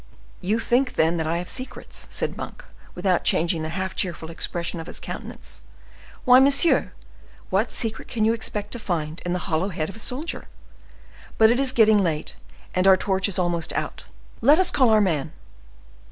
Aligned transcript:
"You 0.41 0.57
think, 0.57 0.93
then, 0.95 1.17
that 1.17 1.27
I 1.27 1.37
have 1.37 1.47
secrets," 1.47 2.07
said 2.09 2.35
Monk, 2.35 2.65
without 2.95 3.23
changing 3.23 3.61
the 3.61 3.69
half 3.69 3.95
cheerful 3.95 4.31
expression 4.31 4.79
of 4.79 4.87
his 4.87 4.99
countenance. 4.99 5.61
"Why, 6.25 6.39
monsieur, 6.39 6.93
what 7.51 7.71
secret 7.71 8.07
can 8.07 8.25
you 8.25 8.33
expect 8.33 8.71
to 8.71 8.79
find 8.79 9.21
in 9.23 9.33
the 9.33 9.37
hollow 9.45 9.69
head 9.69 9.89
of 9.89 9.95
a 9.95 9.99
soldier? 9.99 10.47
But 11.37 11.51
it 11.51 11.59
is 11.59 11.71
getting 11.71 11.99
late, 11.99 12.35
and 12.73 12.87
our 12.87 12.97
torch 12.97 13.27
is 13.29 13.37
almost 13.37 13.73
out; 13.73 14.05
let 14.41 14.57
us 14.57 14.71
call 14.71 14.89
our 14.89 15.01
man." 15.01 15.33